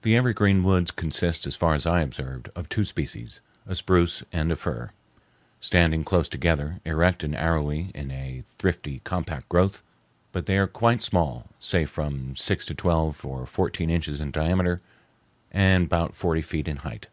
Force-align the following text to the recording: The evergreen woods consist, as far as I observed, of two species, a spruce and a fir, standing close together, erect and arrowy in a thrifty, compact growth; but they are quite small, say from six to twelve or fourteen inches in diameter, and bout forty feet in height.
The 0.00 0.16
evergreen 0.16 0.62
woods 0.64 0.90
consist, 0.90 1.46
as 1.46 1.54
far 1.54 1.74
as 1.74 1.84
I 1.84 2.00
observed, 2.00 2.48
of 2.56 2.66
two 2.70 2.82
species, 2.82 3.40
a 3.66 3.74
spruce 3.74 4.22
and 4.32 4.50
a 4.50 4.56
fir, 4.56 4.90
standing 5.60 6.02
close 6.02 6.30
together, 6.30 6.80
erect 6.86 7.22
and 7.22 7.34
arrowy 7.36 7.90
in 7.94 8.10
a 8.10 8.42
thrifty, 8.58 9.00
compact 9.04 9.46
growth; 9.50 9.82
but 10.32 10.46
they 10.46 10.56
are 10.56 10.66
quite 10.66 11.02
small, 11.02 11.48
say 11.60 11.84
from 11.84 12.34
six 12.36 12.64
to 12.64 12.74
twelve 12.74 13.22
or 13.22 13.44
fourteen 13.44 13.90
inches 13.90 14.18
in 14.18 14.30
diameter, 14.30 14.80
and 15.52 15.90
bout 15.90 16.16
forty 16.16 16.40
feet 16.40 16.66
in 16.66 16.76
height. 16.76 17.08